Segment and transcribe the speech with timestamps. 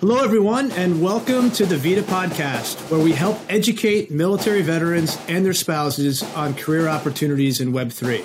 [0.00, 5.42] Hello, everyone, and welcome to the VIDA Podcast, where we help educate military veterans and
[5.42, 8.22] their spouses on career opportunities in Web3.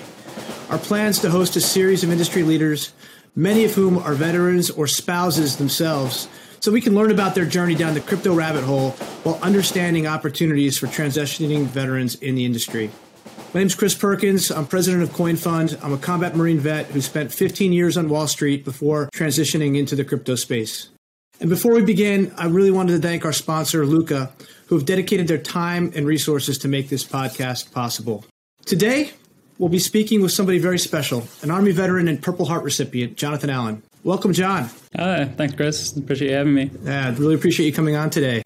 [0.70, 2.92] Our plans to host a series of industry leaders,
[3.34, 6.28] many of whom are veterans or spouses themselves,
[6.60, 8.90] so we can learn about their journey down the crypto rabbit hole
[9.22, 12.90] while understanding opportunities for transitioning veterans in the industry.
[13.54, 14.50] My name is Chris Perkins.
[14.50, 15.82] I'm president of CoinFund.
[15.82, 19.96] I'm a combat Marine vet who spent 15 years on Wall Street before transitioning into
[19.96, 20.91] the crypto space.
[21.42, 24.30] And before we begin, I really wanted to thank our sponsor, Luca,
[24.66, 28.24] who have dedicated their time and resources to make this podcast possible.
[28.64, 29.10] Today,
[29.58, 33.50] we'll be speaking with somebody very special, an Army veteran and Purple Heart recipient, Jonathan
[33.50, 33.82] Allen.
[34.04, 34.70] Welcome, John.
[34.96, 35.96] Hi, thanks, Chris.
[35.96, 36.70] Appreciate you having me.
[36.84, 38.44] Yeah, really appreciate you coming on today.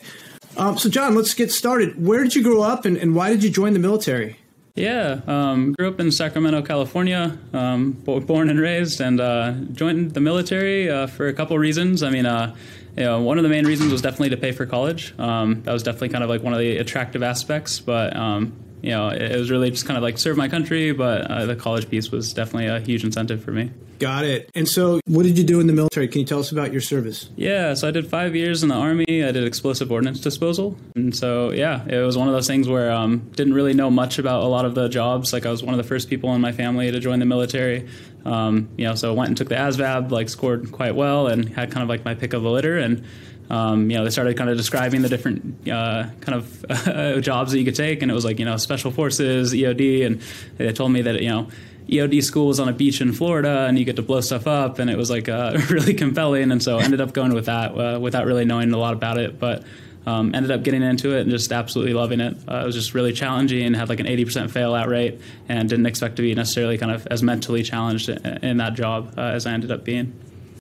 [0.56, 2.02] Um, so, John, let's get started.
[2.02, 4.38] Where did you grow up and, and why did you join the military?
[4.74, 10.20] Yeah, um, grew up in Sacramento, California, um, born and raised, and uh, joined the
[10.20, 12.02] military uh, for a couple reasons.
[12.02, 12.54] I mean, uh,
[12.96, 15.14] you know, one of the main reasons was definitely to pay for college.
[15.18, 18.90] Um, that was definitely kind of like one of the attractive aspects, but um, you
[18.90, 21.90] know, it, was really just kind of like serve my country, but uh, the college
[21.90, 23.70] piece was definitely a huge incentive for me.
[23.98, 24.50] Got it.
[24.54, 26.06] And so, what did you do in the military?
[26.08, 27.30] Can you tell us about your service?
[27.34, 29.24] Yeah, so I did five years in the Army.
[29.24, 30.76] I did explosive ordnance disposal.
[30.94, 34.18] And so, yeah, it was one of those things where um, didn't really know much
[34.18, 35.32] about a lot of the jobs.
[35.32, 37.88] Like, I was one of the first people in my family to join the military.
[38.26, 41.48] Um, you know, so I went and took the ASVAB, like, scored quite well, and
[41.48, 42.76] had kind of like my pick of the litter.
[42.76, 43.04] And
[43.48, 47.58] um, you know, they started kind of describing the different uh, kind of jobs that
[47.58, 50.20] you could take, and it was like you know, special forces, EOD, and
[50.56, 51.48] they told me that you know,
[51.88, 54.78] EOD school was on a beach in Florida, and you get to blow stuff up,
[54.78, 57.78] and it was like uh, really compelling, and so I ended up going with that
[57.78, 59.64] uh, without really knowing a lot about it, but.
[60.06, 62.36] Um, ended up getting into it and just absolutely loving it.
[62.48, 65.86] Uh, it was just really challenging, had like an 80% fail out rate, and didn't
[65.86, 69.46] expect to be necessarily kind of as mentally challenged in, in that job uh, as
[69.46, 70.12] I ended up being.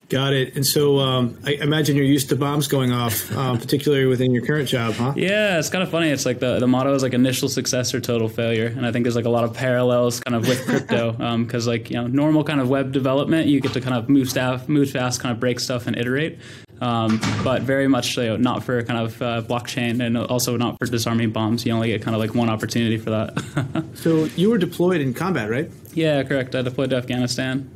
[0.09, 0.55] Got it.
[0.55, 4.45] And so um, I imagine you're used to bombs going off, um, particularly within your
[4.45, 5.13] current job, huh?
[5.15, 6.09] Yeah, it's kind of funny.
[6.09, 8.67] It's like the, the motto is like initial success or total failure.
[8.67, 11.13] And I think there's like a lot of parallels kind of with crypto
[11.43, 14.07] because um, like, you know, normal kind of web development, you get to kind of
[14.07, 16.37] move staff, move fast, kind of break stuff and iterate.
[16.81, 20.85] Um, but very much know, not for kind of uh, blockchain and also not for
[20.85, 21.65] disarming bombs.
[21.65, 23.85] You only get kind of like one opportunity for that.
[23.95, 25.71] so you were deployed in combat, right?
[25.93, 26.53] Yeah, correct.
[26.53, 27.69] I deployed to Afghanistan.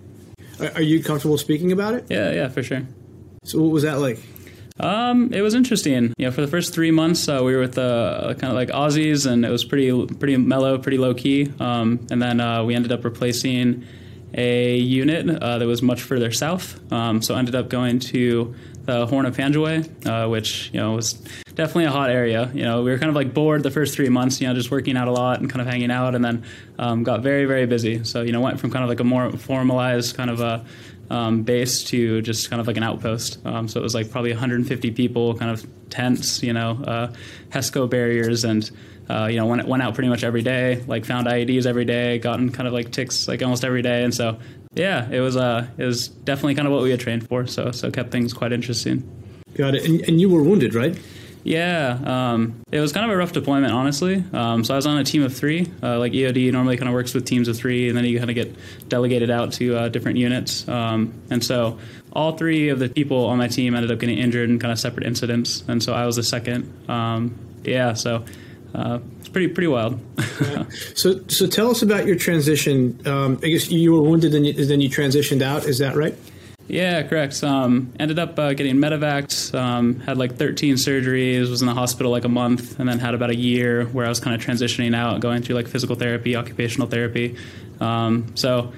[0.76, 2.06] Are you comfortable speaking about it?
[2.10, 2.82] Yeah, yeah, for sure.
[3.44, 4.20] So, what was that like?
[4.80, 6.14] Um, it was interesting.
[6.18, 8.70] You know, for the first three months, uh, we were with uh, kind of like
[8.70, 11.52] Aussies, and it was pretty, pretty mellow, pretty low key.
[11.60, 13.86] Um, and then uh, we ended up replacing
[14.34, 16.80] a unit uh, that was much further south.
[16.92, 21.14] Um, so, ended up going to the Horn of Panjwai, uh, which you know was
[21.56, 22.50] definitely a hot area.
[22.54, 24.72] You know, we were kind of like bored the first three months, you know, just
[24.72, 26.44] working out a lot and kind of hanging out, and then
[26.78, 28.04] um, got very, very busy.
[28.04, 30.66] So, you know, went from kind of like a more formalized kind of a
[31.10, 33.46] um, base to just kind of like an outpost.
[33.46, 37.14] Um, so it was like probably 150 people, kind of tents, you know, uh,
[37.50, 38.70] HESCO barriers, and
[39.10, 40.84] uh, you know went went out pretty much every day.
[40.88, 44.14] Like found IEDs every day, gotten kind of like ticks like almost every day, and
[44.14, 44.38] so
[44.74, 47.48] yeah, it was uh it was definitely kind of what we had trained for.
[47.48, 49.04] So so kept things quite interesting.
[49.56, 49.86] Got it.
[49.86, 50.98] And, and you were wounded, right?
[51.44, 54.24] Yeah, um, it was kind of a rough deployment, honestly.
[54.34, 55.72] Um, so I was on a team of three.
[55.82, 58.30] Uh, like EOD normally kind of works with teams of three, and then you kind
[58.30, 58.56] of get
[58.90, 60.68] delegated out to uh, different units.
[60.68, 61.80] Um, and so
[62.12, 64.80] all three of the people on my team ended up getting injured in kind of
[64.80, 66.72] separate incidents, and so I was the second.
[66.90, 68.26] Um, yeah, so
[68.74, 70.00] uh, it's pretty pretty wild.
[70.96, 73.00] so so tell us about your transition.
[73.08, 75.66] Um, I guess you were wounded and then you transitioned out.
[75.66, 76.16] Is that right?
[76.70, 77.44] Yeah, correct.
[77.44, 79.58] Um, ended up uh, getting medevaced.
[79.58, 81.50] Um, had like 13 surgeries.
[81.50, 84.10] Was in the hospital like a month, and then had about a year where I
[84.10, 87.36] was kind of transitioning out, going through like physical therapy, occupational therapy.
[87.82, 88.72] Um, so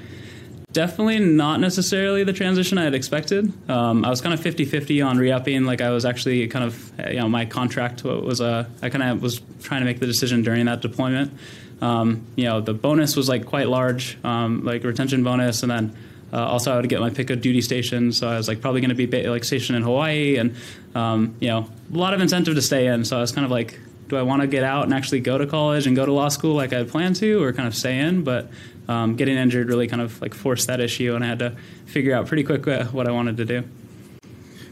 [0.74, 3.52] definitely not necessarily the transition I had expected.
[3.70, 5.66] Um, I was kind of 50-50 on re-upping.
[5.66, 8.42] Like I was actually kind of, you know, my contract was.
[8.42, 11.34] Uh, I kind of was trying to make the decision during that deployment.
[11.82, 15.96] Um, you know, the bonus was like quite large, um, like retention bonus, and then
[16.34, 18.18] uh, also, I would get my pick of duty stations.
[18.18, 20.56] So I was like probably going to be ba- like stationed in Hawaii, and
[20.96, 23.04] um, you know, a lot of incentive to stay in.
[23.04, 25.38] So I was kind of like, do I want to get out and actually go
[25.38, 27.76] to college and go to law school like I had planned to, or kind of
[27.76, 28.24] stay in?
[28.24, 28.50] But
[28.92, 31.56] um, getting injured really kind of like forced that issue, and I had to
[31.86, 33.64] figure out pretty quick uh, what I wanted to do.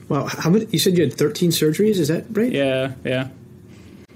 [0.10, 0.66] Well, how many?
[0.71, 1.98] You said you had 13 surgeries.
[1.98, 2.51] Is that right?
[2.51, 3.30] Yeah, yeah.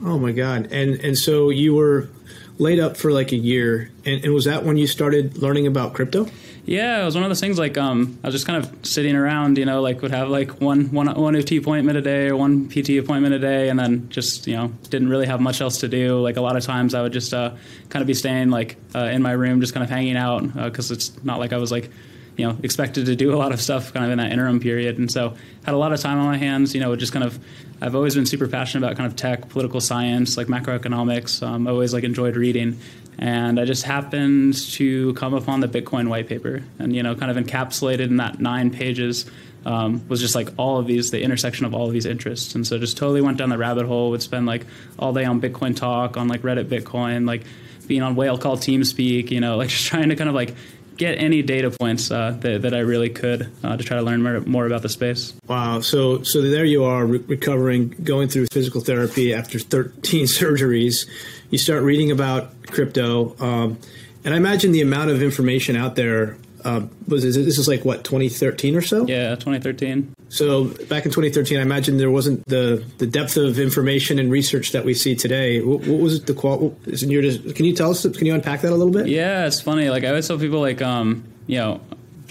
[0.04, 0.70] Oh my god!
[0.72, 2.10] And and so you were
[2.58, 5.94] laid up for like a year, and, and was that when you started learning about
[5.94, 6.28] crypto?
[6.66, 9.18] Yeah, it was one of those things like um, I was just kind of sitting
[9.18, 12.38] around, you know, like would have like one one one OT appointment a day or
[12.38, 15.80] one PT appointment a day, and then just you know didn't really have much else
[15.80, 16.22] to do.
[16.22, 17.52] Like a lot of times I would just uh,
[17.90, 20.90] kind of be staying like uh, in my room, just kind of hanging out because
[20.90, 21.90] uh, it's not like I was like
[22.38, 24.98] you know expected to do a lot of stuff kind of in that interim period,
[24.98, 26.74] and so had a lot of time on my hands.
[26.74, 27.38] You know, just kind of
[27.82, 31.46] I've always been super passionate about kind of tech, political science, like macroeconomics.
[31.46, 32.80] Um, I always like enjoyed reading,
[33.18, 37.36] and I just happened to come upon the Bitcoin white paper, and you know, kind
[37.36, 39.30] of encapsulated in that nine pages.
[39.66, 42.54] Um, was just like all of these, the intersection of all of these interests.
[42.54, 44.66] And so just totally went down the rabbit hole, would spend like
[45.00, 47.44] all day on Bitcoin talk, on like Reddit Bitcoin, like
[47.88, 50.54] being on Whale Call TeamSpeak, you know, like just trying to kind of like
[50.98, 54.22] get any data points uh, that, that I really could uh, to try to learn
[54.22, 55.34] more, more, about the space.
[55.48, 55.82] Wow.
[55.82, 61.08] So, so there you are re- recovering, going through physical therapy after 13 surgeries.
[61.50, 63.36] You start reading about crypto.
[63.40, 63.78] Um,
[64.26, 68.04] and I imagine the amount of information out there uh, was this is like what
[68.04, 69.08] 2013 or so?
[69.08, 70.14] Yeah, 2013.
[70.30, 74.72] So back in 2013, I imagine there wasn't the the depth of information and research
[74.72, 75.62] that we see today.
[75.62, 76.76] What, what was the qual?
[76.86, 78.02] Can you tell us?
[78.04, 79.08] Can you unpack that a little bit?
[79.08, 79.90] Yeah, it's funny.
[79.90, 81.82] Like I always tell people, like um, you know,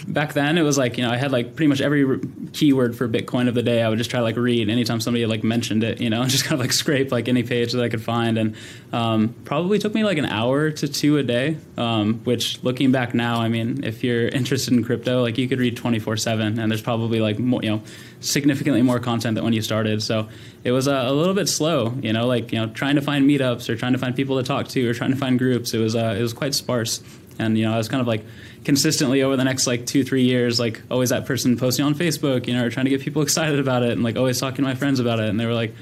[0.07, 2.19] back then it was like you know I had like pretty much every
[2.51, 3.81] keyword for Bitcoin of the day.
[3.81, 6.31] I would just try to like read anytime somebody like mentioned it you know and
[6.31, 8.37] just kind of like scrape like any page that I could find.
[8.37, 8.55] And
[8.91, 13.13] um, probably took me like an hour to two a day um, which looking back
[13.13, 16.71] now I mean if you're interested in crypto like you could read 24 seven and
[16.71, 17.81] there's probably like more you know
[18.19, 20.01] significantly more content than when you started.
[20.01, 20.29] So
[20.63, 23.29] it was a, a, little bit slow you know like you know trying to find
[23.29, 25.73] meetups or trying to find people to talk to or trying to find groups.
[25.73, 27.01] It was uh, it was quite sparse
[27.39, 28.25] and you know I was kind of like
[28.63, 32.47] consistently over the next like two three years like always that person posting on facebook
[32.47, 34.63] you know or trying to get people excited about it and like always talking to
[34.63, 35.29] my friends about it.
[35.29, 35.73] And they were like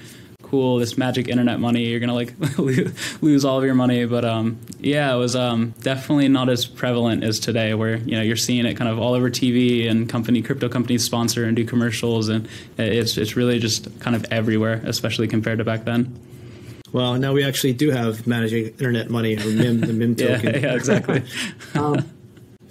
[0.44, 2.33] cool this magic internet money you're gonna like
[3.21, 4.06] lose all of your money.
[4.06, 8.21] But um, yeah it was um, definitely not as prevalent as today where you know
[8.21, 11.65] you're seeing it kind of all over tv and company crypto companies sponsor and do
[11.65, 12.30] commercials.
[12.30, 16.19] And it's it's really just kind of everywhere especially compared to back then
[16.91, 20.53] well, now we actually do have Magic Internet Money or MIM, the MIM token.
[20.53, 21.23] yeah, yeah, exactly.
[21.75, 22.09] um,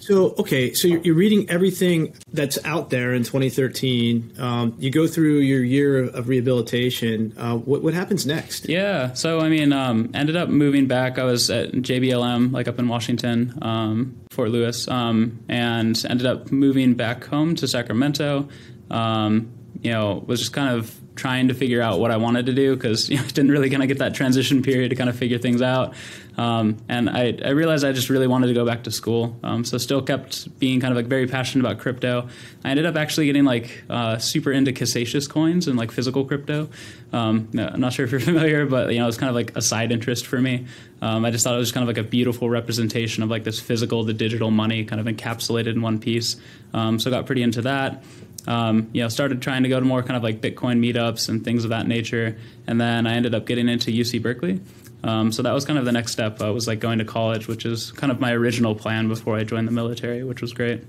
[0.00, 4.32] so, okay, so you're, you're, reading everything that's out there in 2013.
[4.38, 7.34] Um, you go through your year of rehabilitation.
[7.36, 8.66] Uh, what, what, happens next?
[8.66, 11.18] Yeah, so I mean, um, ended up moving back.
[11.18, 16.50] I was at JBLM, like up in Washington, um, Fort Lewis, um, and ended up
[16.50, 18.48] moving back home to Sacramento.
[18.90, 19.52] Um,
[19.82, 22.74] you know, was just kind of trying to figure out what I wanted to do
[22.74, 25.38] because you know, didn't really kind of get that transition period to kind of figure
[25.38, 25.94] things out.
[26.38, 29.36] Um, and I, I, realized I just really wanted to go back to school.
[29.42, 32.28] Um, so still kept being kind of like very passionate about crypto.
[32.64, 36.70] I ended up actually getting like uh, super into Casascius coins and like physical crypto.
[37.12, 39.60] Um, I'm not sure if you're familiar, but you know it's kind of like a
[39.60, 40.66] side interest for me.
[41.02, 43.60] Um, I just thought it was kind of like a beautiful representation of like this
[43.60, 46.36] physical to digital money kind of encapsulated in one piece.
[46.72, 48.02] Um, so got pretty into that
[48.46, 51.44] um, you know, started trying to go to more kind of like Bitcoin meetups and
[51.44, 52.36] things of that nature.
[52.66, 54.60] And then I ended up getting into UC Berkeley.
[55.02, 56.42] Um, so that was kind of the next step.
[56.42, 59.44] I was like going to college, which is kind of my original plan before I
[59.44, 60.84] joined the military, which was great.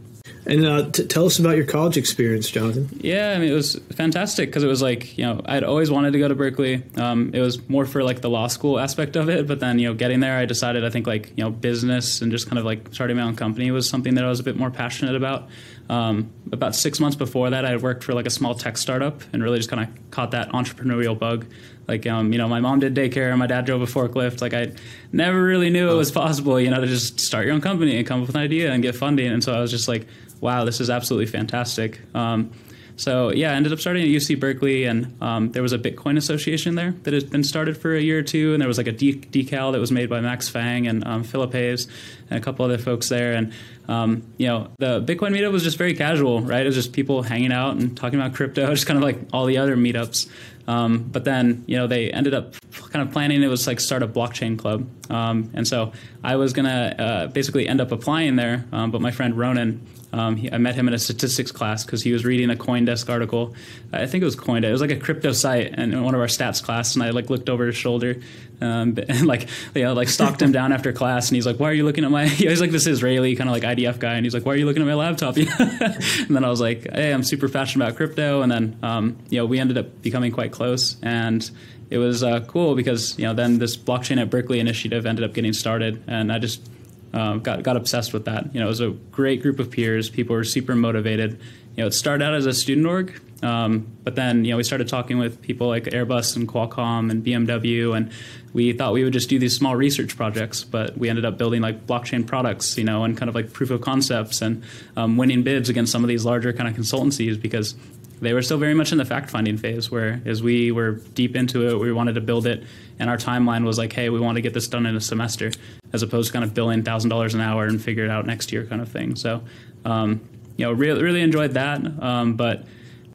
[0.46, 2.90] And uh, t- tell us about your college experience, Jonathan.
[3.00, 6.14] Yeah, I mean, it was fantastic because it was like, you know, I'd always wanted
[6.14, 6.84] to go to Berkeley.
[6.96, 9.48] Um, it was more for like the law school aspect of it.
[9.48, 12.32] But then, you know, getting there, I decided I think like, you know, business and
[12.32, 14.58] just kind of like starting my own company was something that I was a bit
[14.58, 15.50] more passionate about.
[15.90, 19.22] Um, about six months before that, I had worked for like a small tech startup
[19.34, 21.46] and really just kind of caught that entrepreneurial bug.
[21.92, 24.40] Like, um, you know, my mom did daycare, and my dad drove a forklift.
[24.40, 24.72] Like, I
[25.12, 28.08] never really knew it was possible, you know, to just start your own company and
[28.08, 29.30] come up with an idea and get funding.
[29.30, 30.08] And so I was just like,
[30.40, 32.00] wow, this is absolutely fantastic.
[32.16, 32.52] Um,
[32.96, 36.18] so yeah, I ended up starting at UC Berkeley, and um, there was a Bitcoin
[36.18, 38.88] association there that had been started for a year or two, and there was like
[38.88, 41.88] a de- decal that was made by Max Fang and um, Philip Hayes
[42.30, 43.54] and a couple other folks there, and
[43.88, 46.62] um, you know the Bitcoin meetup was just very casual, right?
[46.62, 49.46] It was just people hanging out and talking about crypto, just kind of like all
[49.46, 50.30] the other meetups.
[50.72, 52.54] Um, but then you know they ended up
[52.92, 55.92] kind of planning it was like start a blockchain club, um, and so
[56.24, 60.36] I was gonna uh, basically end up applying there, um, but my friend Ronan um,
[60.36, 63.56] he, I met him in a statistics class because he was reading a CoinDesk article.
[63.94, 64.66] I think it was CoinDesk.
[64.66, 67.12] It was like a crypto site, and in one of our stats class, and I
[67.12, 68.18] like looked over his shoulder,
[68.60, 71.70] um, and like you know, like stalked him down after class, and he's like, "Why
[71.70, 74.26] are you looking at my?" He's like this Israeli kind of like IDF guy, and
[74.26, 77.14] he's like, "Why are you looking at my laptop?" and then I was like, "Hey,
[77.14, 80.52] I'm super passionate about crypto," and then um, you know we ended up becoming quite
[80.52, 81.50] close, and
[81.90, 85.34] it was uh, cool because you know then this blockchain at Berkeley initiative ended up
[85.34, 86.68] getting started, and I just
[87.14, 88.54] um, got got obsessed with that.
[88.54, 90.10] You know, it was a great group of peers.
[90.10, 91.40] People were super motivated.
[91.76, 94.64] You know, it started out as a student org, um, but then you know we
[94.64, 98.12] started talking with people like Airbus and Qualcomm and BMW, and
[98.54, 100.64] we thought we would just do these small research projects.
[100.64, 103.72] But we ended up building like blockchain products, you know, and kind of like proof
[103.72, 104.64] of concepts and
[104.96, 107.76] um, winning bids against some of these larger kind of consultancies because
[108.22, 111.36] they were still very much in the fact finding phase where as we were deep
[111.36, 112.64] into it we wanted to build it
[113.00, 115.52] and our timeline was like hey we want to get this done in a semester
[115.92, 118.52] as opposed to kind of billing thousand dollars an hour and figure it out next
[118.52, 119.42] year kind of thing so
[119.86, 120.22] um,
[120.58, 121.82] you know, really really enjoyed that.
[122.02, 122.66] Um, but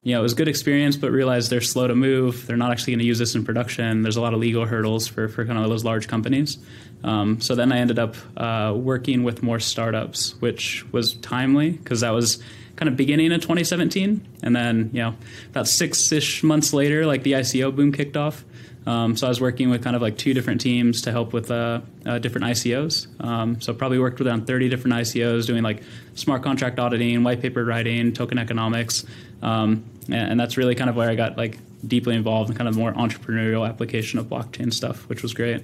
[0.03, 2.45] you know, it was a good experience, but realized they're slow to move.
[2.47, 4.03] They're not actually going to use this in production.
[4.03, 6.57] There's a lot of legal hurdles for, for kind of those large companies.
[7.03, 12.01] Um, so then I ended up uh, working with more startups, which was timely because
[12.01, 12.41] that was
[12.77, 14.25] kind of beginning of 2017.
[14.43, 15.15] And then, you know,
[15.49, 18.45] about six ish months later, like the ICO boom kicked off.
[18.85, 21.51] Um, so I was working with kind of like two different teams to help with
[21.51, 23.07] uh, uh, different ICOs.
[23.21, 25.83] Um, so probably worked with around 30 different ICOs doing like
[26.15, 29.05] smart contract auditing, white paper writing, token economics.
[29.41, 32.69] Um, and, and, that's really kind of where I got like deeply involved in kind
[32.69, 35.63] of more entrepreneurial application of blockchain stuff, which was great.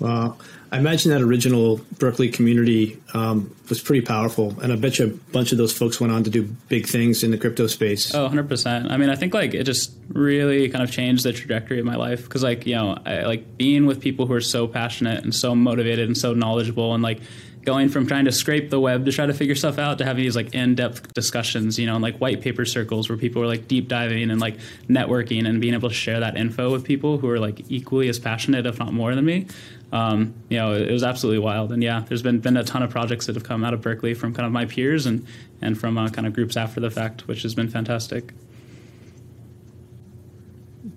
[0.00, 0.36] Wow.
[0.72, 4.58] I imagine that original Berkeley community um, was pretty powerful.
[4.62, 7.22] And I bet you a bunch of those folks went on to do big things
[7.22, 8.14] in the crypto space.
[8.14, 8.90] Oh, 100%.
[8.90, 11.96] I mean, I think like it just really kind of changed the trajectory of my
[11.96, 12.26] life.
[12.26, 15.54] Cause like, you know, I like being with people who are so passionate and so
[15.54, 17.20] motivated and so knowledgeable and like
[17.64, 20.22] going from trying to scrape the web to try to figure stuff out to having
[20.24, 23.88] these like in-depth discussions you know like white paper circles where people are like deep
[23.88, 24.56] diving and like
[24.88, 28.18] networking and being able to share that info with people who are like equally as
[28.18, 29.46] passionate if not more than me.
[29.92, 31.72] Um, you know it, was absolutely wild.
[31.72, 34.14] And yeah there's been been a ton of projects that have come out of berkeley
[34.14, 35.26] from kind of my peers and
[35.60, 38.32] and from uh, kind of groups after the fact which has been fantastic.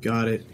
[0.02, 0.46] Got it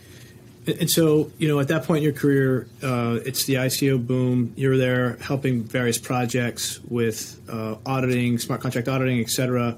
[0.68, 4.54] and so, you know, at that point in your career, uh, it's the ICO boom.
[4.56, 9.78] You're there helping various projects with uh, auditing, smart contract auditing, et cetera.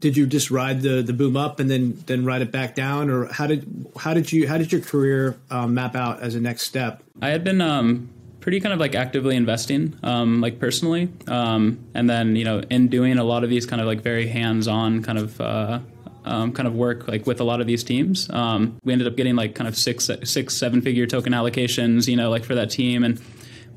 [0.00, 3.10] Did you just ride the, the boom up and then then ride it back down,
[3.10, 6.40] or how did how did you how did your career um, map out as a
[6.40, 7.02] next step?
[7.20, 12.08] I had been um, pretty kind of like actively investing, um, like personally, um, and
[12.08, 15.02] then you know in doing a lot of these kind of like very hands on
[15.02, 15.80] kind of uh,
[16.24, 18.30] um, kind of work like with a lot of these teams.
[18.30, 22.16] Um, we ended up getting like kind of six, six, seven figure token allocations, you
[22.16, 23.04] know, like for that team.
[23.04, 23.20] And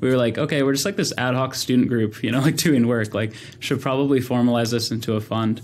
[0.00, 2.56] we were like, okay, we're just like this ad hoc student group, you know, like
[2.56, 3.14] doing work.
[3.14, 5.62] Like, should probably formalize this into a fund.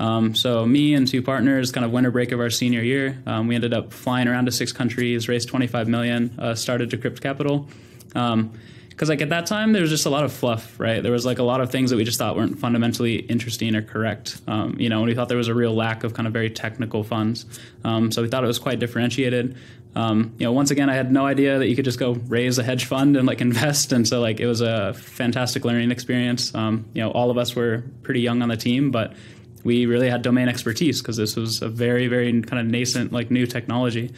[0.00, 3.46] Um, so me and two partners, kind of winter break of our senior year, um,
[3.46, 7.68] we ended up flying around to six countries, raised 25 million, uh, started Decrypt Capital.
[8.16, 8.52] Um,
[8.94, 11.02] because like at that time there was just a lot of fluff right?
[11.02, 13.82] There was like a lot of things that we just thought weren't fundamentally interesting or
[13.82, 16.32] correct um, you know and we thought there was a real lack of kind of
[16.32, 17.46] very technical funds
[17.84, 19.56] um, so we thought it was quite differentiated.
[19.96, 22.58] Um, you know once again i had no idea that you could just go raise
[22.58, 26.54] a hedge fund and like invest and so like it was a fantastic learning experience.
[26.54, 29.14] Um, you know all of us were pretty young on the team but
[29.64, 33.30] we really had domain expertise because this was a very very kind of nascent like
[33.30, 34.12] new technology.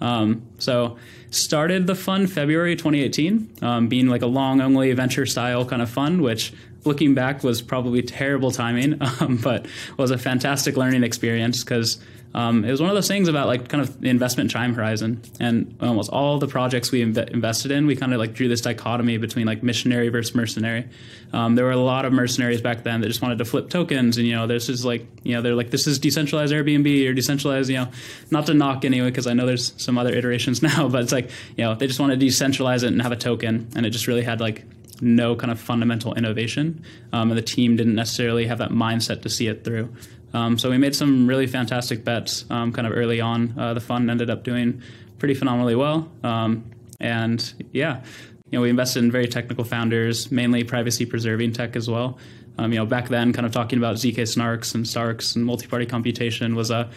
[0.00, 0.96] Um, so
[1.30, 5.90] started the fund February 2018, um, being like a long only venture style kind of
[5.90, 6.52] fund, which
[6.84, 11.98] looking back was probably terrible timing, um, but was a fantastic learning experience because
[12.34, 15.22] um, it was one of those things about like kind of the investment time horizon
[15.40, 18.60] and almost all the projects we inv- invested in we kind of like drew this
[18.60, 20.86] dichotomy between like missionary versus mercenary.
[21.32, 24.18] Um, there were a lot of mercenaries back then that just wanted to flip tokens
[24.18, 27.12] and you know this is like you know they're like this is decentralized airbnb or
[27.12, 27.88] decentralized you know
[28.30, 31.30] not to knock anyway because i know there's some other iterations now but it's like
[31.56, 34.06] you know they just want to decentralize it and have a token and it just
[34.06, 34.64] really had like
[35.00, 36.82] no kind of fundamental innovation.
[37.12, 39.94] Um, and the team didn't necessarily have that mindset to see it through
[40.34, 43.54] um, so we made some really fantastic bets um, kind of early on.
[43.58, 44.82] Uh, the fund ended up doing
[45.18, 46.08] pretty phenomenally well.
[46.22, 46.64] Um,
[47.00, 48.02] and yeah,
[48.50, 52.18] you know, we invested in very technical founders, mainly privacy preserving tech as well.
[52.56, 55.86] Um, you know, back then, kind of talking about zk snarks and starks and multi-party
[55.86, 56.88] computation was a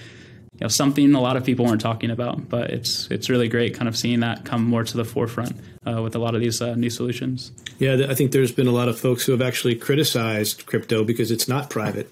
[0.54, 2.50] you know something a lot of people weren't talking about.
[2.50, 6.02] But it's it's really great, kind of seeing that come more to the forefront uh,
[6.02, 7.52] with a lot of these uh, new solutions.
[7.78, 11.32] Yeah, I think there's been a lot of folks who have actually criticized crypto because
[11.32, 12.12] it's not private.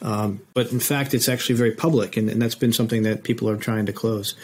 [0.00, 3.50] Um, but in fact, it's actually very public, and, and, that's been something that people
[3.50, 4.36] are trying to close.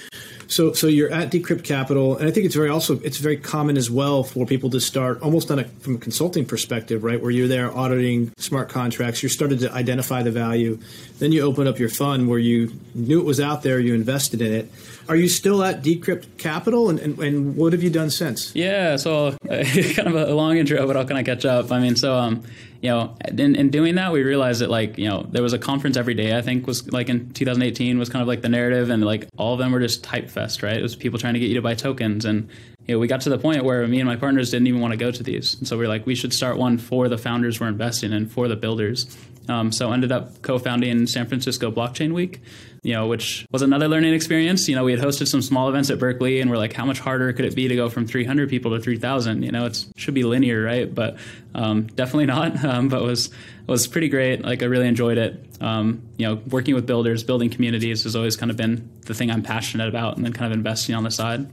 [0.48, 3.76] So, so you're at Decrypt Capital, and I think it's very also it's very common
[3.76, 7.20] as well for people to start almost on a from a consulting perspective, right?
[7.20, 10.78] Where you're there auditing smart contracts, you're started to identify the value,
[11.18, 14.40] then you open up your fund where you knew it was out there, you invested
[14.40, 14.70] in it.
[15.08, 18.54] Are you still at Decrypt Capital, and, and, and what have you done since?
[18.54, 21.70] Yeah, so kind of a long intro, but I'll kind of catch up.
[21.70, 22.42] I mean, so um,
[22.84, 25.58] you know, in, in doing that, we realized that like, you know, there was a
[25.58, 28.90] conference every day, I think was like in 2018 was kind of like the narrative
[28.90, 30.76] and like all of them were just type fest, right?
[30.76, 32.25] It was people trying to get you to buy tokens.
[32.25, 32.49] And,
[32.87, 34.93] you know, we got to the point where me and my partners didn't even want
[34.93, 35.55] to go to these.
[35.55, 38.26] And so we are like, we should start one for the founders we're investing in,
[38.26, 39.17] for the builders.
[39.49, 42.43] Um, so ended up co-founding San Francisco Blockchain Week,
[42.85, 44.69] you know, which was another learning experience.
[44.69, 47.00] You know, we had hosted some small events at Berkeley, and we're like, how much
[47.00, 49.43] harder could it be to go from 300 people to 3,000?
[49.43, 50.95] You know, it should be linear, right?
[50.95, 51.17] But
[51.55, 52.62] um, definitely not.
[52.62, 53.31] Um, but was
[53.67, 54.45] was pretty great.
[54.45, 55.43] Like I really enjoyed it.
[55.62, 59.31] Um, you know, working with builders, building communities has always kind of been the thing
[59.31, 61.49] I'm passionate about, and then kind of investing on the side.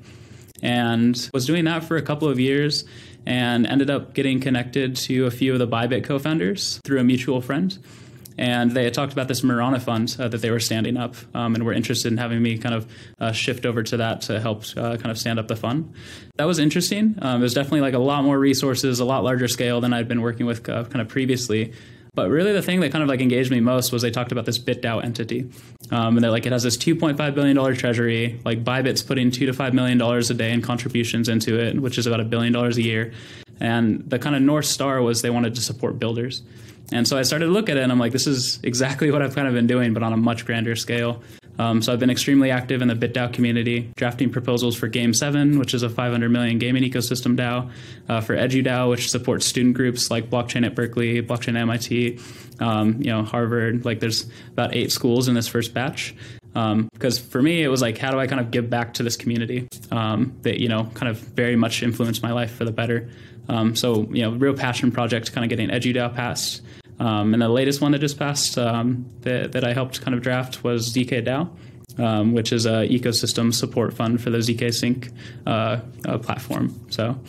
[0.61, 2.83] And was doing that for a couple of years,
[3.25, 7.39] and ended up getting connected to a few of the Bybit co-founders through a mutual
[7.39, 7.77] friend
[8.41, 11.53] and they had talked about this Mirana fund uh, that they were standing up, um,
[11.53, 14.63] and were interested in having me kind of uh, shift over to that to help
[14.75, 15.93] uh, kind of stand up the fund.
[16.37, 17.19] That was interesting.
[17.21, 20.07] Um, it was definitely like a lot more resources, a lot larger scale than I'd
[20.07, 21.73] been working with uh, kind of previously.
[22.15, 24.45] But really, the thing that kind of like engaged me most was they talked about
[24.45, 25.47] this BitDAO entity,
[25.91, 28.39] um, and they're like, it has this 2.5 billion dollar treasury.
[28.43, 31.99] Like Bybit's putting two to five million dollars a day in contributions into it, which
[31.99, 33.13] is about a billion dollars a year.
[33.59, 36.41] And the kind of north star was they wanted to support builders.
[36.91, 39.21] And so I started to look at it, and I'm like, this is exactly what
[39.21, 41.21] I've kind of been doing, but on a much grander scale.
[41.59, 45.59] Um, so I've been extremely active in the BitDAO community, drafting proposals for Game 7,
[45.59, 47.69] which is a 500 million gaming ecosystem DAO,
[48.09, 52.19] uh, for EduDAO, which supports student groups like Blockchain at Berkeley, Blockchain at MIT,
[52.59, 53.85] um, you know, Harvard.
[53.85, 56.15] Like there's about eight schools in this first batch.
[56.55, 59.03] Um, because for me, it was like, how do I kind of give back to
[59.03, 62.71] this community um, that, you know, kind of very much influenced my life for the
[62.71, 63.09] better.
[63.47, 66.61] Um, so, you know, real passion project kind of getting EduDAO passed.
[67.01, 70.21] Um, and the latest one that just passed um, that, that, I helped kind of
[70.21, 71.49] draft was ZK DAO,
[71.99, 75.11] um, which is a ecosystem support fund for the zkSync
[75.47, 76.79] uh, uh, platform.
[76.89, 77.19] So.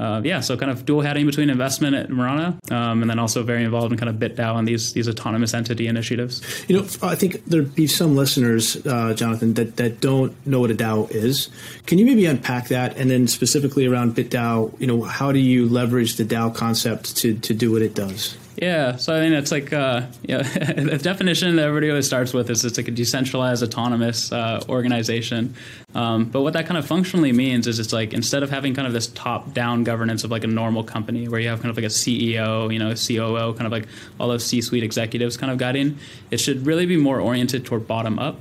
[0.00, 3.42] Uh, yeah, so kind of dual hatting between investment at Mirana, um, and then also
[3.42, 6.40] very involved in kind of BitDAO and these these autonomous entity initiatives.
[6.68, 10.70] You know, I think there'd be some listeners, uh, Jonathan, that, that don't know what
[10.70, 11.50] a DAO is.
[11.84, 15.68] Can you maybe unpack that, and then specifically around BitDAO, you know, how do you
[15.68, 18.38] leverage the DAO concept to to do what it does?
[18.60, 22.50] Yeah, so I mean, it's like uh, yeah, the definition that everybody always starts with
[22.50, 25.54] is it's like a decentralized, autonomous uh, organization.
[25.94, 28.86] Um, but what that kind of functionally means is it's like instead of having kind
[28.86, 31.86] of this top-down governance of like a normal company where you have kind of like
[31.86, 33.88] a CEO, you know, COO, kind of like
[34.18, 35.98] all those C-suite executives kind of guiding,
[36.30, 38.36] it should really be more oriented toward bottom-up.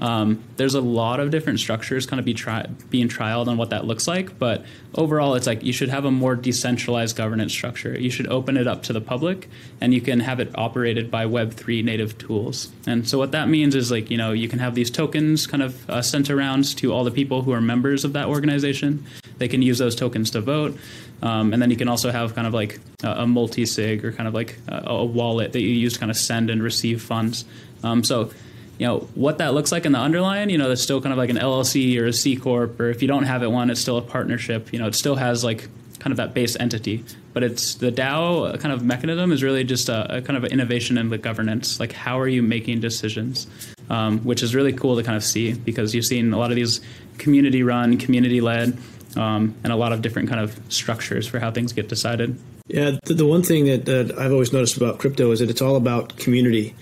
[0.00, 3.70] Um, there's a lot of different structures kind of be try- being trialed on what
[3.70, 4.64] that looks like, but
[4.94, 7.98] overall, it's like you should have a more decentralized governance structure.
[7.98, 9.48] You should open it up to the public,
[9.80, 12.70] and you can have it operated by Web3 native tools.
[12.86, 15.62] And so what that means is like you know you can have these tokens kind
[15.62, 19.04] of uh, sent around to all the people who are members of that organization.
[19.38, 20.78] They can use those tokens to vote,
[21.22, 24.28] um, and then you can also have kind of like a, a multi-sig or kind
[24.28, 27.44] of like a, a, wallet that you use to kind of send and receive funds.
[27.82, 28.30] Um, so
[28.78, 31.18] you know what that looks like in the underlying you know it's still kind of
[31.18, 33.80] like an llc or a c corp or if you don't have it one it's
[33.80, 37.04] still a partnership you know it still has like kind of that base entity.
[37.32, 40.98] But it's the dao kind of mechanism is really just a, a kind of innovation
[40.98, 41.78] in the governance.
[41.78, 43.46] Like how are you making decisions?
[43.90, 46.56] Um, which is really cool to kind of see because you've seen a lot of
[46.56, 46.80] these
[47.16, 48.76] community run community led
[49.16, 52.38] um, and a lot of different kind of structures for how things get decided.
[52.66, 55.74] Yeah the, the one thing that i've always noticed about crypto is that it's all
[55.74, 56.74] about community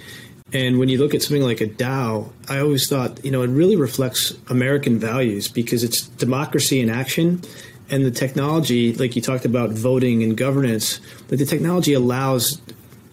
[0.52, 3.48] and when you look at something like a DAO, I always thought, you know, it
[3.48, 7.42] really reflects American values because it's democracy in action.
[7.90, 12.60] And the technology, like you talked about voting and governance, that the technology allows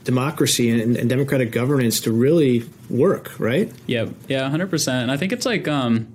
[0.04, 3.72] democracy and, and, democratic governance to really work, right?
[3.88, 5.04] Yeah, yeah, hundred percent.
[5.04, 6.08] And I think it's like um,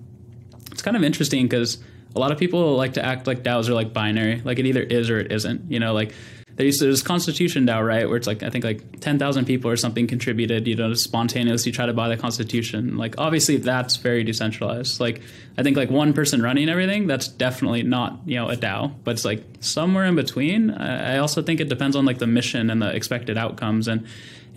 [0.70, 1.78] it's kind of interesting because
[2.14, 4.82] a lot of people like to act like DAOs are like binary, like it either
[4.82, 5.70] is or it isn't.
[5.70, 6.12] You know, like
[6.58, 10.06] there's Constitution DAO, right, where it's like I think like ten thousand people or something
[10.06, 12.98] contributed, you know, to spontaneously try to buy the Constitution.
[12.98, 15.00] Like obviously that's very decentralized.
[15.00, 15.22] Like
[15.56, 19.12] I think like one person running everything, that's definitely not you know a DAO, but
[19.12, 20.70] it's like somewhere in between.
[20.70, 24.06] I also think it depends on like the mission and the expected outcomes and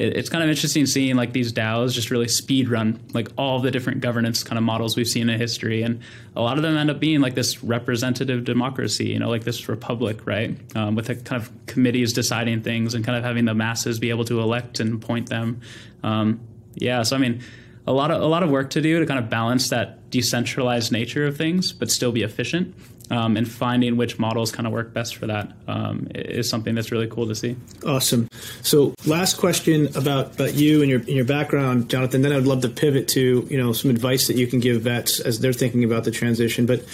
[0.02, 3.60] it, it's kind of interesting seeing like these DAOs just really speed run like all
[3.60, 6.02] the different governance kind of models we've seen in history, and
[6.36, 9.70] a lot of them end up being like this representative democracy, you know, like this
[9.70, 13.54] republic, right, um, with a kind of committees deciding things and kind of having the
[13.54, 15.62] masses be able to elect and appoint them.
[16.04, 16.40] Um,
[16.74, 17.42] yeah, so I mean
[17.86, 20.92] a lot of a lot of work to do to kind of balance that decentralized
[20.92, 22.76] nature of things, but still be efficient
[23.12, 26.92] um, and finding which models kind of work best for that um, is something that's
[26.92, 27.58] really cool to see.
[27.86, 28.30] Awesome.
[28.64, 32.22] So, last question about, about you and your and your background, Jonathan.
[32.22, 35.20] Then I'd love to pivot to you know some advice that you can give vets
[35.20, 36.66] as they're thinking about the transition.
[36.66, 36.86] But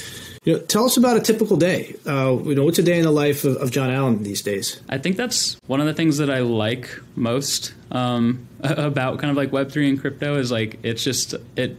[0.43, 1.95] you know, tell us about a typical day.
[2.05, 4.81] Uh, you know, what's a day in the life of, of, John Allen these days?
[4.89, 9.37] I think that's one of the things that I like most um, about kind of
[9.37, 11.77] like Web three and crypto is like it's just it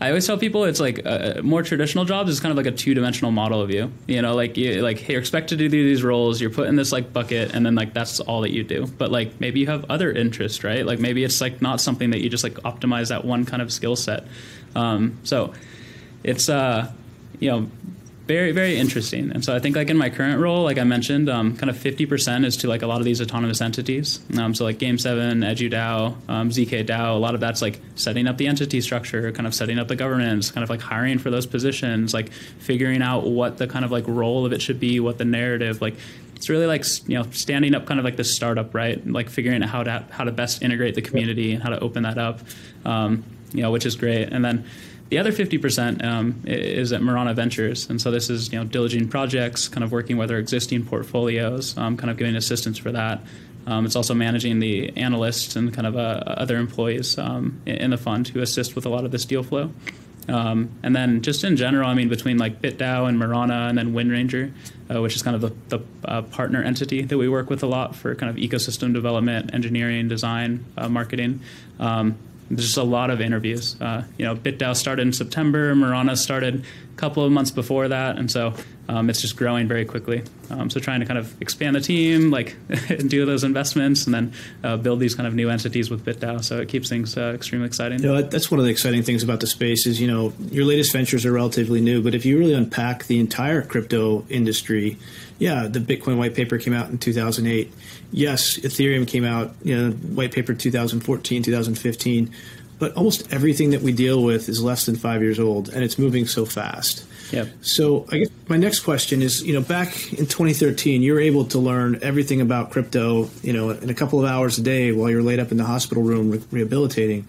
[0.00, 2.76] I always tell people it's like a more traditional jobs is kind of like a
[2.76, 3.92] two dimensional model of you.
[4.06, 6.92] You know, like you like you're expected to do these roles, you're put in this
[6.92, 8.86] like bucket, and then like that's all that you do.
[8.86, 10.84] But like maybe you have other interests, right?
[10.84, 13.72] Like maybe it's like not something that you just like optimize that one kind of
[13.72, 14.24] skill set.
[14.74, 15.52] Um, so
[16.24, 16.90] it's uh,
[17.38, 17.70] you know
[18.26, 21.28] very very interesting and so i think like in my current role like i mentioned
[21.28, 24.64] um, kind of 50% is to like a lot of these autonomous entities um, so
[24.64, 28.46] like game 7 edudao um, zk dao a lot of that's like setting up the
[28.46, 32.14] entity structure kind of setting up the governance kind of like hiring for those positions
[32.14, 35.24] like figuring out what the kind of like role of it should be what the
[35.24, 35.94] narrative like
[36.42, 39.06] it's really like you know standing up kind of like the startup, right?
[39.06, 42.02] Like figuring out how to how to best integrate the community and how to open
[42.02, 42.40] that up,
[42.84, 44.32] um, you know, which is great.
[44.32, 44.64] And then
[45.12, 49.10] the other 50% um, is at Mirana Ventures, and so this is you know diligent
[49.10, 53.20] projects, kind of working with our existing portfolios, um, kind of giving assistance for that.
[53.66, 57.98] Um, it's also managing the analysts and kind of uh, other employees um, in the
[57.98, 59.70] fund who assist with a lot of this deal flow.
[60.30, 63.92] Um, and then just in general, I mean, between like BitDAO and Mirana and then
[63.92, 64.50] WindRanger,
[64.94, 67.66] uh, which is kind of the, the uh, partner entity that we work with a
[67.66, 71.40] lot for kind of ecosystem development, engineering, design, uh, marketing.
[71.78, 72.16] Um,
[72.50, 73.76] there's just a lot of interviews.
[73.80, 78.18] Uh, you know, BitDAO started in September, Mirana started a couple of months before that,
[78.18, 78.54] and so
[78.88, 80.22] um, it's just growing very quickly.
[80.50, 82.56] Um, so trying to kind of expand the team, like
[83.06, 86.44] do those investments, and then uh, build these kind of new entities with BitDAO.
[86.44, 88.00] So it keeps things uh, extremely exciting.
[88.00, 90.64] You know, that's one of the exciting things about the space is you know your
[90.64, 94.98] latest ventures are relatively new, but if you really unpack the entire crypto industry,
[95.42, 97.72] yeah, the Bitcoin white paper came out in 2008.
[98.12, 102.32] Yes, Ethereum came out, you know, white paper 2014, 2015
[102.82, 106.00] but almost everything that we deal with is less than five years old, and it's
[106.00, 107.04] moving so fast.
[107.30, 107.48] Yep.
[107.60, 111.44] So I guess my next question is, you know, back in 2013, you were able
[111.44, 115.08] to learn everything about crypto, you know, in a couple of hours a day while
[115.10, 117.28] you're laid up in the hospital room re- rehabilitating.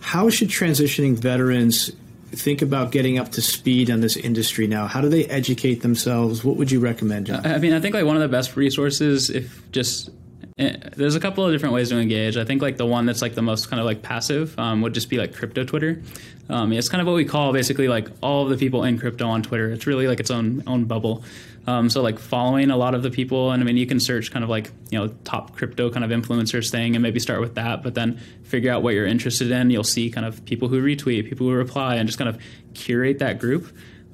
[0.00, 1.92] How should transitioning veterans
[2.32, 4.86] think about getting up to speed on this industry now?
[4.86, 6.44] How do they educate themselves?
[6.44, 7.46] What would you recommend, John?
[7.46, 10.10] I mean, I think like one of the best resources, if just
[10.60, 12.36] Eh, there's a couple of different ways to engage.
[12.36, 14.92] I think like the one that's like the most kind of like passive um, would
[14.92, 16.02] just be like crypto Twitter.
[16.50, 19.26] Um, it's kind of what we call basically like all of the people in crypto
[19.26, 19.70] on Twitter.
[19.70, 21.24] It's really like its own own bubble.
[21.70, 24.32] Um, so like following a lot of the people, and I mean you can search
[24.32, 27.54] kind of like you know top crypto kind of influencers thing, and maybe start with
[27.54, 29.70] that, but then figure out what you're interested in.
[29.70, 32.40] You'll see kind of people who retweet, people who reply, and just kind of
[32.74, 33.66] curate that group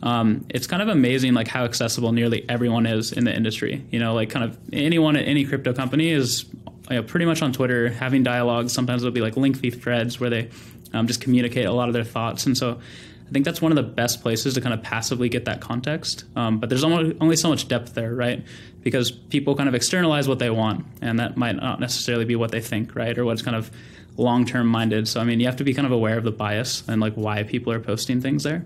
[0.03, 3.85] um, it's kind of amazing like how accessible nearly everyone is in the industry.
[3.91, 6.45] You know, like kind of anyone at any crypto company is
[6.91, 8.73] you know, pretty much on Twitter having dialogues.
[8.73, 10.51] Sometimes it'll be like lengthy threads where they
[10.93, 12.47] um, just communicate a lot of their thoughts.
[12.47, 12.81] And so
[13.29, 16.25] I think that's one of the best places to kind of passively get that context.
[16.37, 18.45] Um, but there's only, only so much depth there, right?
[18.83, 22.53] Because people kind of externalize what they want, and that might not necessarily be what
[22.53, 23.19] they think, right?
[23.19, 23.71] Or what's kind of
[24.17, 25.09] long term minded.
[25.09, 27.15] So, I mean, you have to be kind of aware of the bias and like
[27.15, 28.65] why people are posting things there.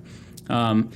[0.48, 0.90] Um,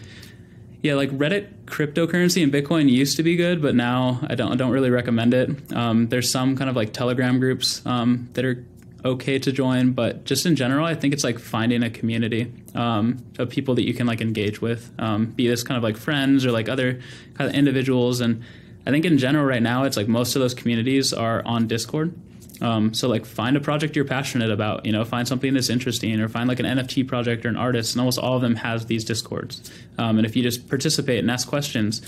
[0.82, 4.56] yeah, like Reddit cryptocurrency and Bitcoin used to be good, but now I don't I
[4.56, 5.72] don't really recommend it.
[5.72, 8.62] Um, there's some kind of like Telegram groups um, that are
[9.04, 13.24] okay to join, but just in general, I think it's like finding a community um,
[13.38, 16.46] of people that you can like engage with, um, be this kind of like friends
[16.46, 17.00] or like other
[17.34, 18.20] kind of individuals.
[18.20, 18.42] And
[18.86, 22.14] I think in general, right now, it's like most of those communities are on Discord.
[22.60, 26.18] Um, so like find a project you're passionate about, you know, find something that's interesting
[26.20, 28.86] or find like an NFT project or an artist and almost all of them has
[28.86, 29.70] these discords.
[29.98, 32.00] Um, and if you just participate and ask questions,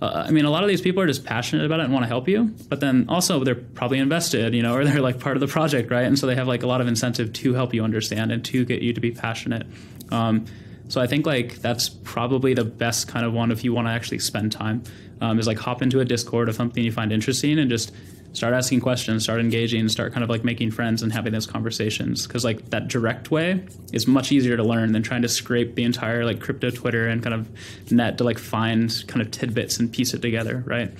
[0.00, 2.04] uh, I mean, a lot of these people are just passionate about it and want
[2.04, 5.36] to help you, but then also they're probably invested, you know, or they're like part
[5.36, 6.04] of the project, right?
[6.04, 8.64] And so they have like a lot of incentive to help you understand and to
[8.64, 9.66] get you to be passionate.
[10.10, 10.46] Um,
[10.88, 13.92] so I think like that's probably the best kind of one if you want to
[13.92, 14.82] actually spend time
[15.20, 17.92] um, is like hop into a Discord of something you find interesting and just
[18.32, 22.26] start asking questions, start engaging, start kind of like making friends and having those conversations.
[22.26, 25.84] Because like that direct way is much easier to learn than trying to scrape the
[25.84, 29.92] entire like crypto Twitter and kind of net to like find kind of tidbits and
[29.92, 30.92] piece it together, right?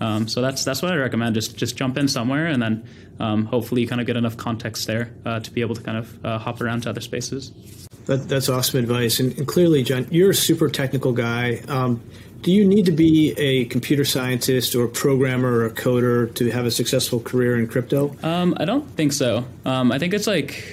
[0.00, 1.34] Um, so that's that's what I recommend.
[1.34, 2.86] Just just jump in somewhere and then
[3.18, 5.98] um, hopefully you kind of get enough context there uh, to be able to kind
[5.98, 7.52] of uh, hop around to other spaces.
[8.06, 9.18] That, that's awesome advice.
[9.18, 11.60] And, and, clearly, John, you're a super technical guy.
[11.66, 12.02] Um,
[12.42, 16.50] do you need to be a computer scientist or a programmer or a coder to
[16.50, 18.14] have a successful career in crypto?
[18.22, 19.44] Um, I don't think so.
[19.64, 20.64] Um, I think it's like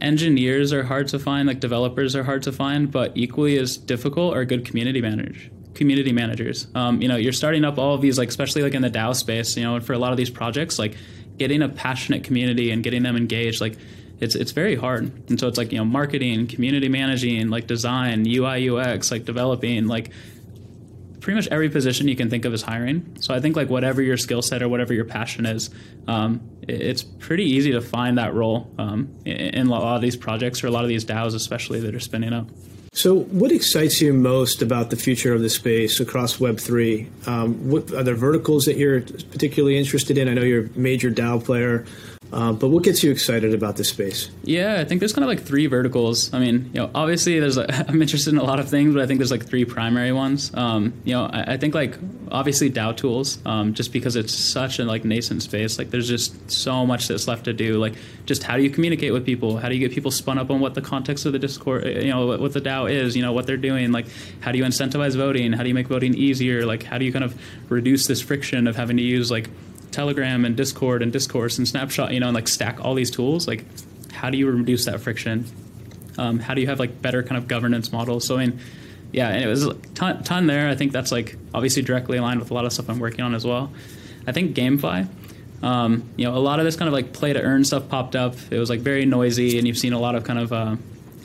[0.00, 4.36] engineers are hard to find, like developers are hard to find, but equally as difficult
[4.36, 5.50] are good community managers.
[5.74, 6.66] Community managers.
[6.74, 9.14] Um, you know, you're starting up all of these, like especially like in the DAO
[9.14, 9.56] space.
[9.56, 10.96] You know, for a lot of these projects, like
[11.38, 13.76] getting a passionate community and getting them engaged, like
[14.20, 15.10] it's it's very hard.
[15.30, 19.86] And so it's like you know, marketing, community managing, like design, UI, UX, like developing,
[19.86, 20.10] like
[21.20, 23.16] pretty much every position you can think of is hiring.
[23.20, 25.70] So I think like whatever your skill set or whatever your passion is,
[26.08, 30.64] um, it's pretty easy to find that role um, in a lot of these projects
[30.64, 32.48] or a lot of these DAOs, especially that are spinning up.
[32.92, 37.08] So, what excites you most about the future of the space across Web three?
[37.24, 40.28] Um, what are there verticals that you're particularly interested in?
[40.28, 41.86] I know you're a major DAO player.
[42.32, 44.30] Um, but what gets you excited about this space?
[44.44, 46.32] Yeah, I think there's kind of like three verticals.
[46.32, 49.06] I mean, you know, obviously there's I'm interested in a lot of things, but I
[49.06, 50.52] think there's like three primary ones.
[50.54, 51.96] Um, you know, I, I, think like
[52.30, 55.78] obviously DAO tools, um, just because it's such a like nascent space.
[55.78, 57.78] Like there's just so much that's left to do.
[57.78, 57.94] Like
[58.26, 59.56] just how do you communicate with people?
[59.56, 62.10] How do you get people spun up on what the context of the Discord, you
[62.10, 63.90] know, what, what the DAO is, you know, what they're doing.
[63.90, 64.06] Like
[64.40, 65.52] how do you incentivize voting?
[65.52, 66.64] How do you make voting easier?
[66.64, 67.36] Like how do you kind of
[67.70, 69.48] reduce this friction of having to use like
[69.92, 73.46] Telegram and Discord and Discourse and Snapshot, you know, and like stack all these tools,
[73.46, 73.64] like
[74.12, 75.44] how do you reduce that friction?
[76.18, 78.26] Um, how do you have like better kind of governance models?
[78.26, 78.60] So I mean,
[79.12, 80.68] yeah, and it was a ton, ton there.
[80.68, 83.34] I think that's like obviously directly aligned with a lot of stuff I'm working on
[83.34, 83.72] as well.
[84.26, 85.08] I think GameFi,
[85.62, 88.14] um, you know, a lot of this kind of like play to earn stuff popped
[88.16, 88.34] up.
[88.50, 90.76] It was like very noisy, and you've seen a lot of kind of uh,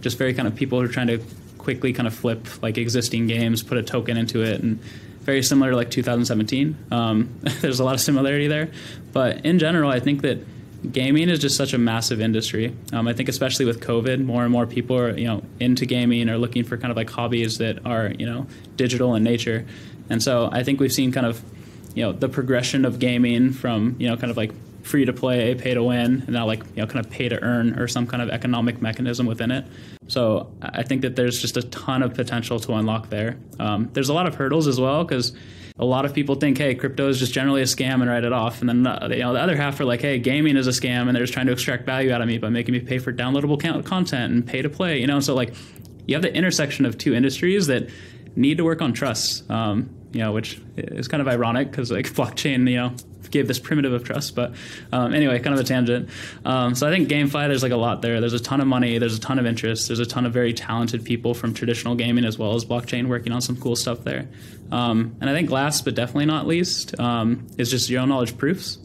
[0.02, 1.22] just very kind of people who are trying to
[1.58, 4.80] quickly kind of flip like existing games, put a token into it, and
[5.26, 6.78] very similar to like 2017.
[6.92, 8.70] Um, there's a lot of similarity there,
[9.12, 10.40] but in general, I think that
[10.92, 12.76] gaming is just such a massive industry.
[12.94, 16.30] Um, I think especially with COVID, more and more people are you know into gaming
[16.30, 19.66] or looking for kind of like hobbies that are you know digital in nature,
[20.10, 21.42] and so I think we've seen kind of
[21.96, 24.52] you know the progression of gaming from you know kind of like
[24.86, 27.42] free to play, pay to win, and not like you know kind of pay to
[27.42, 29.66] earn or some kind of economic mechanism within it.
[30.08, 33.38] So I think that there's just a ton of potential to unlock there.
[33.60, 35.34] Um, there's a lot of hurdles as well because
[35.78, 38.32] a lot of people think, hey, crypto is just generally a scam and write it
[38.32, 38.78] off, and then
[39.12, 41.34] you know the other half are like, hey, gaming is a scam and they're just
[41.34, 44.46] trying to extract value out of me by making me pay for downloadable content and
[44.46, 45.00] pay to play.
[45.00, 45.54] You know, so like
[46.06, 47.90] you have the intersection of two industries that
[48.36, 49.50] need to work on trust.
[49.50, 52.96] Um, you know, which is kind of ironic because like blockchain, you know,
[53.36, 54.36] gave this primitive of trust.
[54.36, 54.56] But
[54.92, 56.10] um, anyway, kind of a tangent.
[56.44, 58.20] Um, so I think GameFi, there's like a lot there.
[58.20, 58.98] There's a ton of money.
[58.98, 59.88] There's a ton of interest.
[59.88, 63.32] There's a ton of very talented people from traditional gaming as well as blockchain working
[63.32, 64.28] on some cool stuff there.
[64.72, 68.80] Um, and I think last but definitely not least um, is just zero knowledge proofs.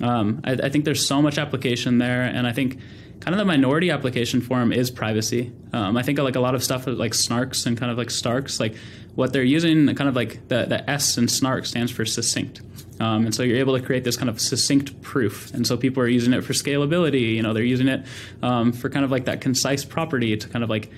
[0.00, 2.78] Um, I, I think there's so much application there, and I think
[3.20, 5.52] kind of the minority application form is privacy.
[5.72, 8.60] Um, I think like a lot of stuff like snarks and kind of like starks,
[8.60, 8.74] like
[9.14, 12.60] what they're using, kind of like the, the S in snark stands for succinct.
[13.00, 15.52] Um, and so you're able to create this kind of succinct proof.
[15.52, 17.34] And so people are using it for scalability.
[17.34, 18.06] You know, they're using it
[18.42, 20.90] um, for kind of like that concise property to kind of like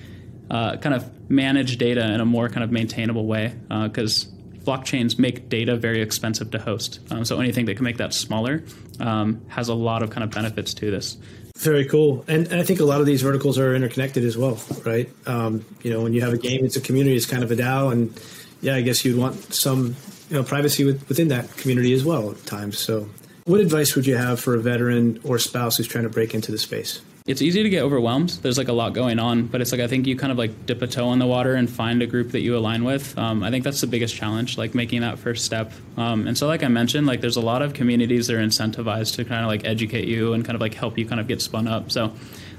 [0.51, 3.55] uh, kind of manage data in a more kind of maintainable way.
[3.69, 4.31] Because uh,
[4.67, 7.01] blockchains make data very expensive to host.
[7.11, 8.65] Um, so anything that can make that smaller
[9.01, 11.17] um, has a lot of kind of benefits to this.
[11.59, 14.61] Very cool, and, and, I think a lot of these verticals are interconnected as well,
[14.85, 15.09] right?
[15.27, 17.57] Um, you know, when you have a game, it's a community, it's kind of a
[17.57, 18.21] DAO, and
[18.61, 19.97] yeah, I guess you'd want some
[20.31, 22.79] you know privacy with, within that community as well at times.
[22.79, 23.09] So,
[23.45, 26.51] what advice would you have for a veteran or spouse who's trying to break into
[26.53, 27.01] the space?
[27.27, 28.31] It's easy to get overwhelmed.
[28.43, 30.65] There's like a lot going on, but it's like I think you kind of like
[30.65, 33.19] dip a toe in the water and find a group that you align with.
[33.19, 35.73] Um, I think that's the biggest challenge, like making that first step.
[35.97, 39.17] Um, and so, like I mentioned, like there's a lot of communities that are incentivized
[39.17, 41.43] to kind of like educate you and kind of like help you kind of get
[41.43, 41.91] spun up.
[41.91, 42.13] So,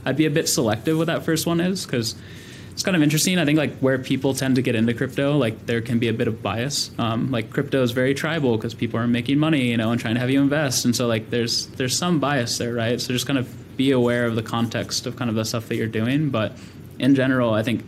[0.05, 2.15] I'd be a bit selective what that first one is because
[2.77, 3.39] it's kind of interesting.
[3.39, 6.13] I think like where people tend to get into crypto, like there can be a
[6.13, 6.91] bit of bias.
[6.99, 10.13] Um, like crypto is very tribal because people are making money, you know, and trying
[10.13, 13.01] to have you invest, and so like there's there's some bias there, right?
[13.01, 15.75] So just kind of be aware of the context of kind of the stuff that
[15.75, 16.29] you're doing.
[16.29, 16.51] But
[16.99, 17.83] in general, I think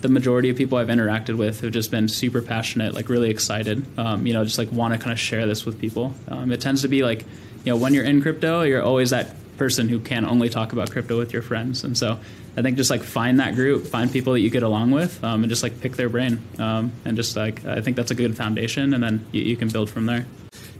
[0.00, 3.86] the majority of people I've interacted with have just been super passionate, like really excited,
[3.96, 6.14] um, you know, just like want to kind of share this with people.
[6.26, 7.20] Um, it tends to be like,
[7.64, 10.90] you know, when you're in crypto, you're always that person who can only talk about
[10.90, 12.18] crypto with your friends, and so
[12.56, 15.42] I think just like find that group, find people that you get along with, um,
[15.42, 18.36] and just like pick their brain, um, and just like I think that's a good
[18.36, 20.26] foundation, and then you, you, can build from there.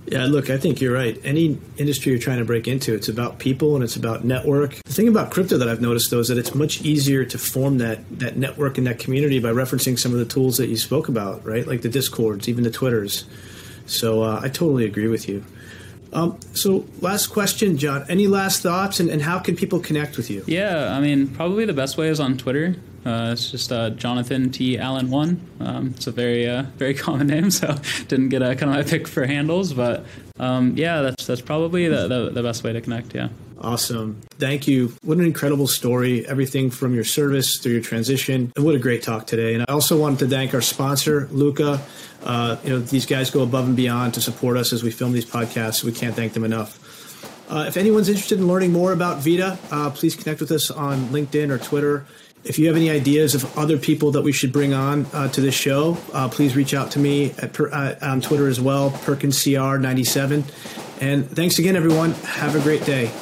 [0.06, 1.18] Yeah, look, I think you're right.
[1.24, 4.74] Any industry you're trying to break into, it's about people and it's about network.
[4.84, 7.78] The thing about crypto that I've noticed though is that it's much easier to form
[7.78, 11.08] that that network and that community by referencing some of the tools that you spoke
[11.08, 11.66] about, right?
[11.66, 13.24] Like the discords, even the twitters.
[13.86, 15.44] So uh, I totally agree with you.
[16.12, 18.04] Um, so, last question, John.
[18.08, 20.44] Any last thoughts, and, and how can people connect with you?
[20.46, 22.76] Yeah, I mean, probably the best way is on Twitter.
[23.04, 24.78] Uh, it's just uh, Jonathan T.
[24.78, 25.40] Allen one.
[25.58, 27.74] Um, it's a very uh, very common name, so
[28.08, 30.04] didn't get a kind of my pick for handles, but
[30.38, 33.14] um, yeah, that's that's probably the, the, the best way to connect.
[33.14, 33.28] Yeah.
[33.62, 34.20] Awesome.
[34.38, 34.92] Thank you.
[35.04, 36.26] What an incredible story.
[36.26, 38.52] Everything from your service through your transition.
[38.56, 39.54] What a great talk today.
[39.54, 41.80] And I also wanted to thank our sponsor, Luca.
[42.24, 45.12] Uh, you know, these guys go above and beyond to support us as we film
[45.12, 45.84] these podcasts.
[45.84, 46.80] We can't thank them enough.
[47.48, 51.06] Uh, if anyone's interested in learning more about VIDA, uh, please connect with us on
[51.08, 52.04] LinkedIn or Twitter.
[52.44, 55.40] If you have any ideas of other people that we should bring on uh, to
[55.40, 58.90] this show, uh, please reach out to me at per, uh, on Twitter as well,
[58.90, 60.44] PerkinsCR97.
[61.00, 62.12] And thanks again, everyone.
[62.12, 63.12] Have a great day.